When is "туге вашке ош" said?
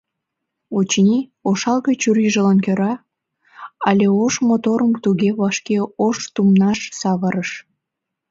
5.03-6.17